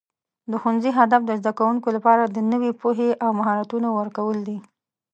[0.49, 4.57] د ښوونځي هدف د زده کوونکو لپاره د نوي پوهې او مهارتونو ورکول دي.